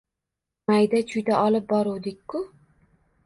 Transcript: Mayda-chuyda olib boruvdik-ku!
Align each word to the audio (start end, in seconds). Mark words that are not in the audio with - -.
Mayda-chuyda 0.69 1.37
olib 1.43 1.67
boruvdik-ku! 1.73 2.41